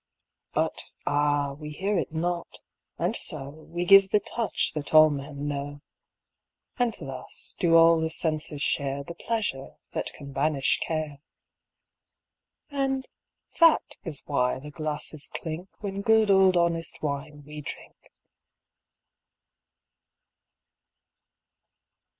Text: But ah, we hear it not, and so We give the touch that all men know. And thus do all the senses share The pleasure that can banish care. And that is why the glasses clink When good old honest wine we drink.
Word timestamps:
But 0.53 0.93
ah, 1.05 1.53
we 1.53 1.69
hear 1.69 1.95
it 1.99 2.11
not, 2.11 2.61
and 2.97 3.15
so 3.15 3.49
We 3.51 3.85
give 3.85 4.09
the 4.09 4.19
touch 4.19 4.73
that 4.73 4.95
all 4.95 5.11
men 5.11 5.47
know. 5.47 5.81
And 6.79 6.95
thus 6.99 7.55
do 7.59 7.75
all 7.75 7.99
the 8.01 8.09
senses 8.09 8.63
share 8.63 9.03
The 9.03 9.13
pleasure 9.13 9.75
that 9.91 10.11
can 10.13 10.31
banish 10.33 10.79
care. 10.79 11.19
And 12.71 13.07
that 13.59 13.97
is 14.03 14.23
why 14.25 14.57
the 14.57 14.71
glasses 14.71 15.29
clink 15.35 15.69
When 15.83 16.01
good 16.01 16.31
old 16.31 16.57
honest 16.57 17.03
wine 17.03 17.43
we 17.45 17.61
drink. 17.61 18.11